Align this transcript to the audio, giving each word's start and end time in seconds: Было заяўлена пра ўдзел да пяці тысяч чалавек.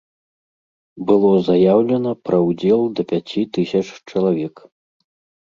Было 1.11 1.29
заяўлена 1.49 2.13
пра 2.29 2.37
ўдзел 2.47 2.81
да 3.01 3.07
пяці 3.13 3.41
тысяч 3.59 3.85
чалавек. 4.09 4.55